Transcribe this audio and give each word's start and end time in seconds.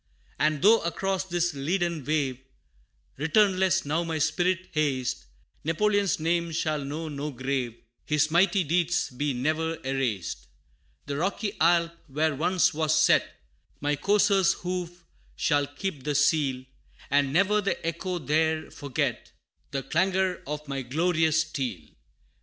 And 0.39 0.63
though 0.63 0.81
across 0.81 1.25
this 1.25 1.53
leaden 1.53 2.03
wave, 2.03 2.39
Returnless 3.17 3.85
now 3.85 4.03
my 4.03 4.17
spirit 4.17 4.69
haste, 4.71 5.27
Napoleon's 5.63 6.19
name 6.19 6.51
shall 6.53 6.83
know 6.83 7.07
no 7.07 7.29
grave, 7.29 7.79
His 8.07 8.31
mighty 8.31 8.63
deeds 8.63 9.11
be 9.11 9.33
ne'er 9.35 9.77
erased. 9.85 10.47
The 11.05 11.17
rocky 11.17 11.55
Alp, 11.61 11.91
where 12.07 12.33
once 12.33 12.73
was 12.73 12.95
set 12.99 13.43
My 13.79 13.95
courser's 13.95 14.53
hoof, 14.53 15.05
shall 15.35 15.67
keep 15.67 16.01
the 16.03 16.15
seal, 16.15 16.65
And 17.11 17.31
ne'er 17.31 17.61
the 17.61 17.77
echo 17.85 18.17
there 18.17 18.71
forget 18.71 19.33
The 19.69 19.83
clangor 19.83 20.41
of 20.47 20.67
my 20.67 20.81
glorious 20.81 21.41
steel. 21.41 21.89